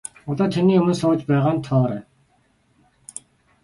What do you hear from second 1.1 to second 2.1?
байгаа нь Тоорой.